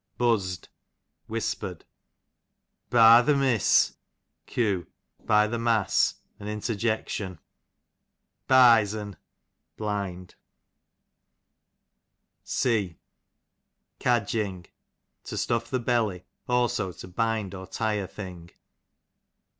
Buzz'd, 0.17 0.67
whisper'd. 1.27 1.85
Byth' 2.89 3.37
miss, 3.37 3.97
q. 4.47 4.87
by 5.25 5.45
the 5.45 5.59
mass, 5.59 6.15
an 6.39 6.47
interjection. 6.47 7.37
Byzen, 8.47 9.15
bliiul. 9.77 10.33
C 12.43 12.97
Cadgikg, 13.99 14.71
to 15.25 15.37
stuff 15.37 15.69
the 15.69 15.79
belly; 15.79 16.25
also 16.49 16.91
to 16.93 17.07
bind 17.07 17.53
or 17.53 17.67
tie 17.67 17.93
a 17.93 18.07
thing. 18.07 18.49